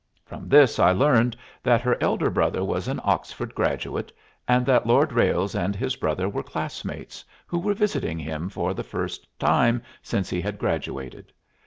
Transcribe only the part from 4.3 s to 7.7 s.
and that Lord Ralles and his brother were classmates, who